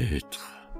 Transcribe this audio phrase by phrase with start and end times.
[0.00, 0.70] Être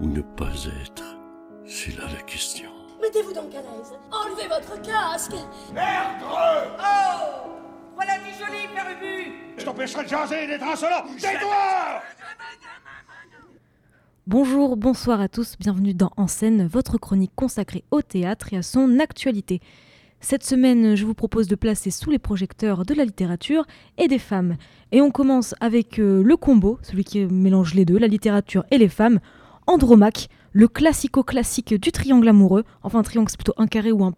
[0.00, 0.50] ou ne pas
[0.82, 1.16] être,
[1.64, 2.68] c'est là la question.
[3.00, 3.92] Mettez-vous donc à l'aise.
[4.10, 5.36] Enlevez votre casque.
[5.72, 7.48] Merdreux Oh
[7.94, 12.02] Voilà du joli, Père Ubu Je t'empêcherai de jaser et d'être insolent Tais-toi
[14.26, 18.62] Bonjour, bonsoir à tous, bienvenue dans En scène, votre chronique consacrée au théâtre et à
[18.64, 19.60] son actualité.
[20.28, 23.64] Cette semaine, je vous propose de placer sous les projecteurs de la littérature
[23.96, 24.56] et des femmes.
[24.90, 28.78] Et on commence avec euh, le combo, celui qui mélange les deux, la littérature et
[28.78, 29.20] les femmes,
[29.68, 32.64] Andromaque, le classico-classique du triangle amoureux.
[32.82, 34.10] Enfin, un triangle, c'est plutôt un carré ou un,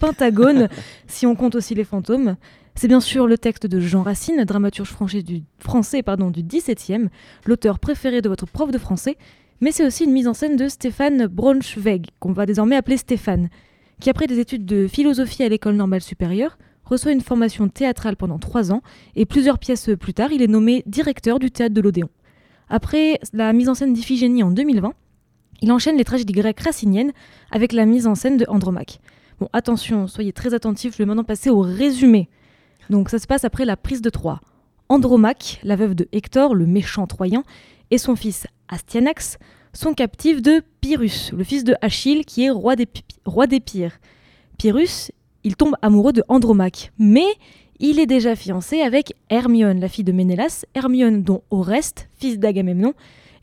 [0.00, 0.68] pentagone,
[1.06, 2.34] si on compte aussi les fantômes.
[2.74, 7.08] C'est bien sûr le texte de Jean Racine, dramaturge français du, français, pardon, du XVIIe,
[7.44, 9.16] l'auteur préféré de votre prof de français,
[9.60, 13.48] mais c'est aussi une mise en scène de Stéphane Braunschweig, qu'on va désormais appeler Stéphane,
[14.00, 18.38] qui après des études de philosophie à l'école normale supérieure, reçoit une formation théâtrale pendant
[18.38, 18.82] trois ans,
[19.16, 22.08] et plusieurs pièces plus tard, il est nommé directeur du théâtre de l'Odéon.
[22.68, 24.92] Après la mise en scène d'Iphigénie en 2020,
[25.62, 27.12] il enchaîne les tragédies grecques raciniennes
[27.50, 29.00] avec la mise en scène de Andromaque.
[29.40, 32.28] Bon, attention, soyez très attentifs, je vais maintenant passer au résumé.
[32.90, 34.40] Donc ça se passe après la prise de Troie.
[34.88, 37.42] Andromaque, la veuve de Hector, le méchant Troyen,
[37.90, 39.38] et son fils Astyanax
[39.76, 42.88] sont captifs de Pyrrhus, le fils de Achille qui est roi des,
[43.24, 43.46] roi.
[44.58, 45.10] Pyrrhus,
[45.44, 47.26] il tombe amoureux de Andromaque, mais
[47.78, 52.94] il est déjà fiancé avec Hermione, la fille de Ménélas, Hermione dont Oreste, fils d'Agamemnon,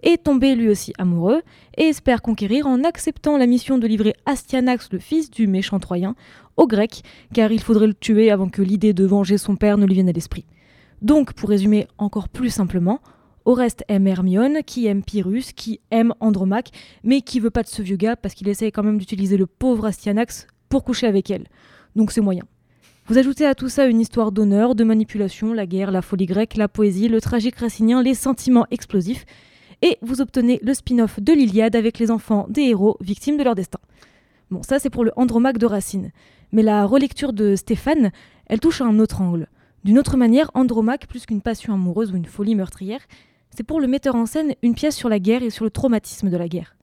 [0.01, 1.41] est tombé lui aussi amoureux
[1.77, 6.15] et espère conquérir en acceptant la mission de livrer Astyanax, le fils du méchant Troyen,
[6.57, 9.85] aux Grecs, car il faudrait le tuer avant que l'idée de venger son père ne
[9.85, 10.45] lui vienne à l'esprit.
[11.01, 12.99] Donc, pour résumer encore plus simplement,
[13.45, 16.69] Oreste aime Hermione, qui aime Pyrrhus, qui aime Andromaque,
[17.03, 19.47] mais qui veut pas de ce vieux gars parce qu'il essaye quand même d'utiliser le
[19.47, 21.47] pauvre Astyanax pour coucher avec elle.
[21.95, 22.43] Donc c'est moyen.
[23.07, 26.55] Vous ajoutez à tout ça une histoire d'honneur, de manipulation, la guerre, la folie grecque,
[26.55, 29.25] la poésie, le tragique racinien, les sentiments explosifs,
[29.81, 33.55] et vous obtenez le spin-off de l'Iliade avec les enfants des héros victimes de leur
[33.55, 33.79] destin.
[34.51, 36.11] Bon, ça c'est pour le Andromaque de Racine.
[36.53, 38.11] Mais la relecture de Stéphane,
[38.45, 39.49] elle touche à un autre angle.
[39.83, 43.01] D'une autre manière, Andromaque, plus qu'une passion amoureuse ou une folie meurtrière,
[43.55, 46.29] c'est pour le metteur en scène une pièce sur la guerre et sur le traumatisme
[46.29, 46.75] de la guerre.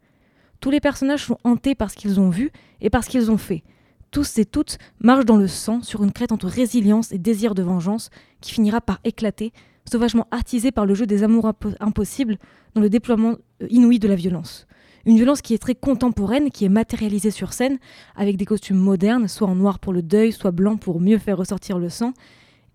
[0.60, 2.50] Tous les personnages sont hantés par ce qu'ils ont vu
[2.80, 3.62] et par ce qu'ils ont fait.
[4.10, 7.62] Tous et toutes marchent dans le sang sur une crête entre résilience et désir de
[7.62, 8.10] vengeance
[8.40, 9.52] qui finira par éclater,
[9.90, 12.36] sauvagement attisée par le jeu des amours impo- impossibles
[12.74, 14.66] dans le déploiement euh, inouï de la violence.
[15.06, 17.78] Une violence qui est très contemporaine, qui est matérialisée sur scène,
[18.16, 21.38] avec des costumes modernes, soit en noir pour le deuil, soit blanc pour mieux faire
[21.38, 22.12] ressortir le sang.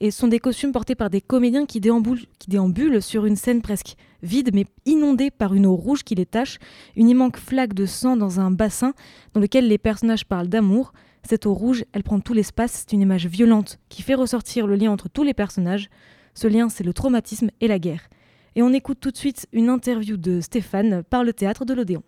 [0.01, 3.61] Et sont des costumes portés par des comédiens qui déambulent, qui déambulent sur une scène
[3.61, 6.59] presque vide, mais inondée par une eau rouge qui les tache,
[6.95, 8.93] une immense flaque de sang dans un bassin
[9.33, 10.91] dans lequel les personnages parlent d'amour.
[11.23, 14.75] Cette eau rouge, elle prend tout l'espace, c'est une image violente qui fait ressortir le
[14.75, 15.89] lien entre tous les personnages.
[16.33, 18.09] Ce lien, c'est le traumatisme et la guerre.
[18.55, 22.03] Et on écoute tout de suite une interview de Stéphane par le théâtre de l'Odéon.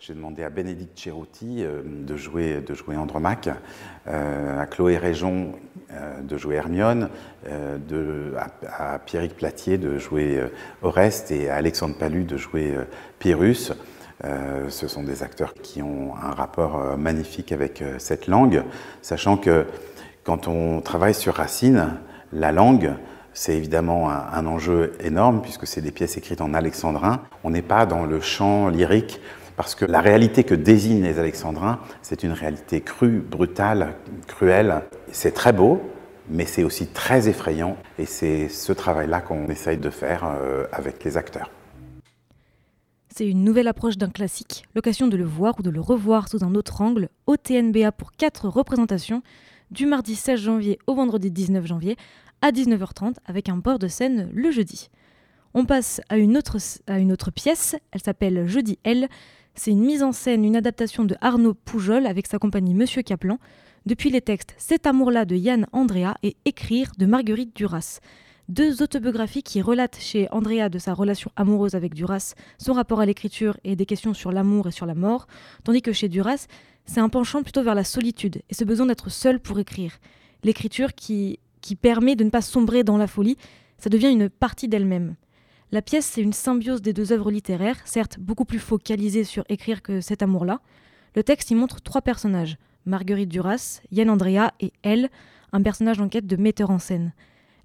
[0.00, 3.48] J'ai demandé à Bénédicte Cherouti euh, de, jouer, de jouer Andromaque,
[4.06, 5.54] euh, à Chloé Réjon
[5.92, 7.08] euh, de jouer Hermione,
[7.48, 8.30] euh,
[8.68, 10.40] à, à Pierrick Platier de jouer
[10.82, 12.76] Oreste et à Alexandre Palu de jouer
[13.18, 13.72] Pyrrhus.
[14.68, 18.64] Ce sont des acteurs qui ont un rapport magnifique avec cette langue,
[19.00, 19.66] sachant que
[20.24, 21.94] quand on travaille sur Racine,
[22.32, 22.92] la langue,
[23.32, 27.22] c'est évidemment un, un enjeu énorme puisque c'est des pièces écrites en alexandrin.
[27.44, 29.20] On n'est pas dans le chant lyrique
[29.58, 33.96] parce que la réalité que désignent les alexandrins, c'est une réalité crue, brutale,
[34.28, 34.82] cruelle.
[35.10, 35.82] C'est très beau,
[36.30, 41.02] mais c'est aussi très effrayant et c'est ce travail-là qu'on essaye de faire euh, avec
[41.02, 41.50] les acteurs.
[43.08, 46.44] C'est une nouvelle approche d'un classique, l'occasion de le voir ou de le revoir sous
[46.44, 49.24] un autre angle, au TNBA pour quatre représentations,
[49.72, 51.96] du mardi 16 janvier au vendredi 19 janvier,
[52.42, 54.88] à 19h30, avec un port de scène le jeudi.
[55.52, 59.08] On passe à une autre, pièce, elle s'appelle Jeudi L.
[59.58, 63.40] C'est une mise en scène, une adaptation de Arnaud Poujol avec sa compagnie Monsieur Kaplan,
[63.86, 67.98] depuis les textes Cet amour-là de Yann Andrea et Écrire de Marguerite Duras.
[68.48, 73.06] Deux autobiographies qui relatent chez Andrea de sa relation amoureuse avec Duras, son rapport à
[73.06, 75.26] l'écriture et des questions sur l'amour et sur la mort,
[75.64, 76.46] tandis que chez Duras,
[76.86, 79.98] c'est un penchant plutôt vers la solitude et ce besoin d'être seul pour écrire.
[80.44, 83.36] L'écriture qui, qui permet de ne pas sombrer dans la folie,
[83.76, 85.16] ça devient une partie d'elle-même.
[85.70, 89.82] La pièce, c'est une symbiose des deux œuvres littéraires, certes beaucoup plus focalisée sur écrire
[89.82, 90.60] que cet amour-là.
[91.14, 92.56] Le texte y montre trois personnages,
[92.86, 95.10] Marguerite Duras, Yann Andrea et elle,
[95.52, 97.12] un personnage en quête de metteur en scène.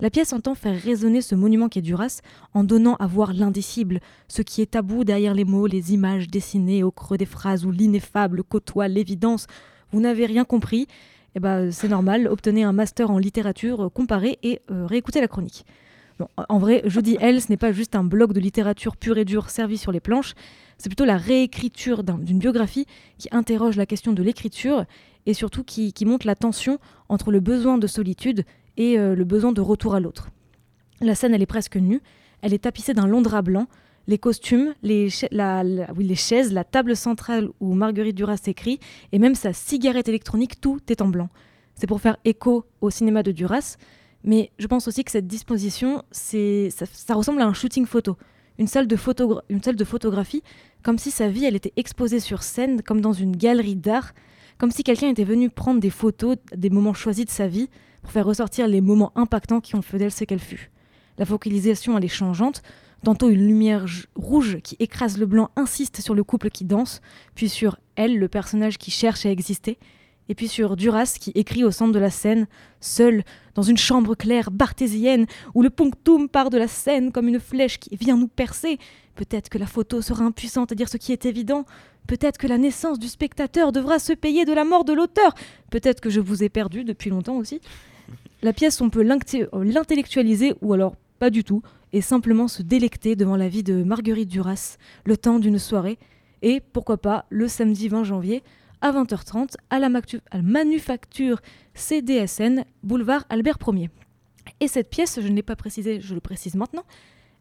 [0.02, 2.20] La pièce entend faire résonner ce monument qu'est Duras
[2.54, 6.84] en donnant à voir l'indicible, ce qui est tabou derrière les mots, les images dessinées
[6.84, 9.48] au creux des phrases où l'ineffable côtoie l'évidence.
[9.92, 10.88] Vous n'avez rien compris
[11.36, 15.64] Eh ben, c'est normal, obtenez un master en littérature, comparez et euh, réécoutez la chronique.
[16.48, 19.26] En vrai, je dis elle, ce n'est pas juste un blog de littérature pure et
[19.26, 20.36] dure servi sur les planches,
[20.78, 22.86] c'est plutôt la réécriture d'une biographie
[23.18, 24.86] qui interroge la question de l'écriture
[25.26, 26.80] et surtout qui, montre la tension
[27.10, 28.44] entre le besoin de solitude
[28.78, 30.30] et euh, le besoin de retour à l'autre.
[31.00, 32.02] La scène, elle est presque nue,
[32.42, 33.68] elle est tapissée d'un long drap blanc,
[34.08, 38.80] les costumes, les, les chaises, la table centrale où Marguerite Duras écrit,
[39.14, 41.30] et même sa cigarette électronique, tout est en blanc.
[41.76, 43.78] C'est pour faire écho au cinéma de Duras,
[44.24, 48.18] mais je pense aussi que cette disposition, ça, ressemble à un shooting photo,
[48.58, 48.98] une salle, de
[49.50, 50.44] une salle de photographie,
[50.84, 54.14] comme si sa vie, elle était exposée sur scène, comme dans une galerie d'art,
[54.58, 57.70] comme si quelqu'un était venu prendre des photos des moments choisis de sa vie
[58.02, 60.72] pour faire ressortir les moments impactants qui ont fait d'elle ce qu'elle fut.
[61.18, 62.62] La focalisation, elle est changeante.
[63.04, 63.86] Tantôt une lumière
[64.16, 67.02] rouge qui écrase le blanc insiste sur le couple qui danse,
[67.36, 69.78] puis sur elle, le personnage qui cherche à exister,
[70.30, 72.48] et puis sur Duras qui écrit au centre de la scène,
[72.80, 73.24] seul,
[73.56, 77.80] dans une chambre claire barthésienne, où le punctum part de la scène comme une flèche
[77.80, 78.78] qui vient nous percer.
[79.16, 81.66] Peut-être que la photo sera impuissante à dire ce qui est évident.
[82.08, 85.34] Peut-être que la naissance du spectateur devra se payer de la mort de l'auteur.
[85.70, 87.62] Peut-être que je vous ai perdu depuis longtemps aussi.
[88.42, 91.62] La pièce, on peut l'intellectualiser ou alors pas du tout,
[91.94, 95.98] et simplement se délecter devant la vie de Marguerite Duras, le temps d'une soirée,
[96.42, 98.44] et pourquoi pas le samedi 20 janvier,
[98.84, 99.90] à 20h30 à la,
[100.44, 101.42] manufacture
[101.74, 103.90] CDSN, boulevard Albert Ier.
[104.60, 106.84] Et cette pièce, je ne l'ai pas précisé, je le précise maintenant,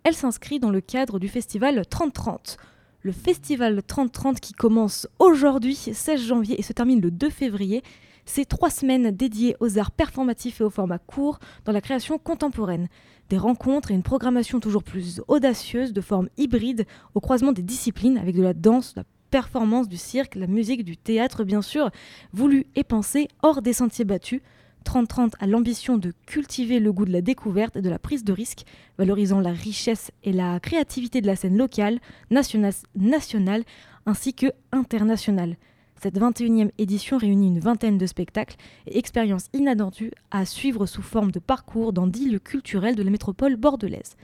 [0.04, 2.58] elle s'inscrit dans le cadre du festival 3030.
[3.02, 7.82] Le festival 3030 qui commence aujourd'hui, 16 janvier, et se termine le 2 février,
[8.24, 12.86] c'est trois semaines dédiées aux arts performatifs et au format court dans la création contemporaine.
[13.30, 16.86] Des rencontres et une programmation toujours plus audacieuse de forme hybride
[17.16, 20.84] au croisement des disciplines avec de la danse, de la performance du cirque, la musique,
[20.84, 21.90] du théâtre bien sûr,
[22.34, 24.42] voulu et pensé hors des sentiers battus.
[24.84, 28.32] 3030 a l'ambition de cultiver le goût de la découverte et de la prise de
[28.32, 28.64] risque,
[28.98, 31.98] valorisant la richesse et la créativité de la scène locale,
[32.30, 33.64] nationale,
[34.06, 35.56] ainsi que internationale.
[36.02, 38.56] Cette 21e édition réunit une vingtaine de spectacles
[38.86, 43.10] et expériences inattendues à suivre sous forme de parcours dans dix lieux culturels de la
[43.10, 44.16] métropole bordelaise.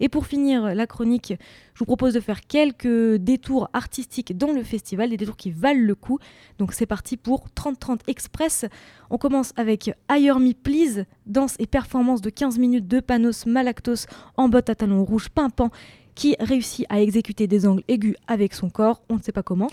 [0.00, 1.34] Et pour finir la chronique,
[1.74, 5.84] je vous propose de faire quelques détours artistiques dans le festival, des détours qui valent
[5.84, 6.18] le coup.
[6.58, 8.64] Donc c'est parti pour 30-30 Express.
[9.10, 14.06] On commence avec Hire Me Please, danse et performance de 15 minutes de Panos Malactos
[14.36, 15.70] en bottes à talons rouges pimpants
[16.14, 19.68] qui réussit à exécuter des angles aigus avec son corps, on ne sait pas comment.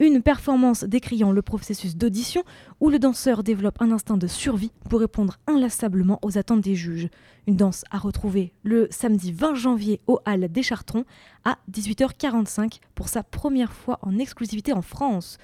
[0.00, 2.44] Une performance décriant le processus d'audition
[2.78, 7.08] où le danseur développe un instinct de survie pour répondre inlassablement aux attentes des juges.
[7.48, 11.04] Une danse à retrouver le samedi 20 janvier au Halles des Chartrons
[11.44, 15.36] à 18h45 pour sa première fois en exclusivité en France.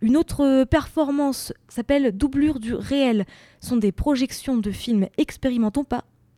[0.00, 3.26] Une autre performance s'appelle Doublure du réel.
[3.60, 5.86] Ce sont des projections de films expérimentaux,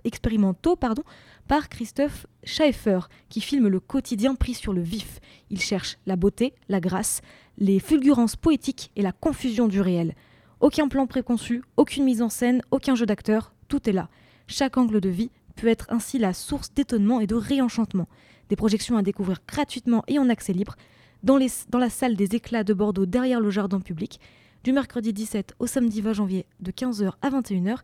[0.02, 1.04] expérimentaux pardon,
[1.48, 5.20] par Christophe Schaeffer, qui filme le quotidien pris sur le vif.
[5.50, 7.20] Il cherche la beauté, la grâce,
[7.58, 10.14] les fulgurances poétiques et la confusion du réel.
[10.60, 14.08] Aucun plan préconçu, aucune mise en scène, aucun jeu d'acteur, tout est là.
[14.46, 18.08] Chaque angle de vie peut être ainsi la source d'étonnement et de réenchantement.
[18.48, 20.76] Des projections à découvrir gratuitement et en accès libre
[21.22, 21.38] dans,
[21.70, 24.20] dans la salle des éclats de Bordeaux derrière le jardin public,
[24.62, 27.78] du mercredi 17 au samedi 20 janvier de 15h à 21h,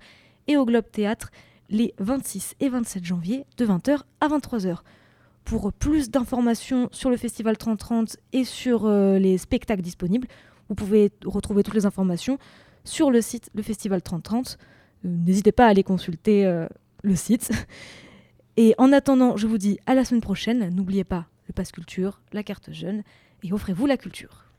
[0.46, 1.30] et au Globe Théâtre
[1.70, 4.78] les 26 et 27 janvier de 20h à 23h.
[5.44, 10.28] Pour plus d'informations sur le Festival 3030 et sur euh, les spectacles disponibles,
[10.68, 12.38] vous pouvez retrouver toutes les informations
[12.84, 14.58] sur le site Le Festival 3030.
[15.04, 16.66] Euh, n'hésitez pas à aller consulter euh,
[17.02, 17.50] le site.
[18.56, 20.74] Et en attendant, je vous dis à la semaine prochaine.
[20.74, 23.02] N'oubliez pas le passe culture, la carte jeune
[23.42, 24.49] et offrez-vous la culture.